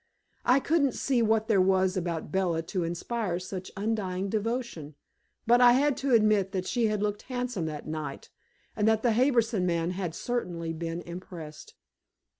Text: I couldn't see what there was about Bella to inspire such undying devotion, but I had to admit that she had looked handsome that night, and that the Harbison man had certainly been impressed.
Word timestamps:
I 0.45 0.59
couldn't 0.59 0.93
see 0.95 1.21
what 1.21 1.47
there 1.47 1.61
was 1.61 1.95
about 1.95 2.31
Bella 2.31 2.63
to 2.63 2.83
inspire 2.83 3.37
such 3.37 3.69
undying 3.77 4.29
devotion, 4.29 4.95
but 5.45 5.61
I 5.61 5.73
had 5.73 5.95
to 5.97 6.15
admit 6.15 6.53
that 6.53 6.65
she 6.65 6.87
had 6.87 7.03
looked 7.03 7.21
handsome 7.29 7.67
that 7.67 7.87
night, 7.87 8.31
and 8.75 8.87
that 8.87 9.03
the 9.03 9.13
Harbison 9.13 9.63
man 9.67 9.91
had 9.91 10.15
certainly 10.15 10.73
been 10.73 11.01
impressed. 11.03 11.75